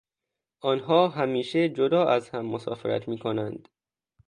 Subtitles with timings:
[0.59, 3.69] آنها همیشه جدا از هم مسافرت میکنند.